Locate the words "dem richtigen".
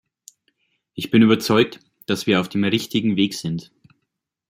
2.49-3.17